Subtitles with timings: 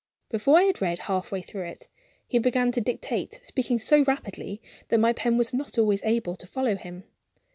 [0.31, 1.87] Before I had read half way through it,
[2.27, 6.47] he began to dictate, speaking so rapidly that my pen was not always able to
[6.47, 7.03] follow him.